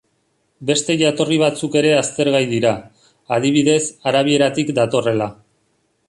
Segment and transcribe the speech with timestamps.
[0.67, 2.71] Beste jatorri batzuk ere aztergai dira,
[3.37, 3.79] adibidez
[4.13, 5.29] arabieratik datorrela.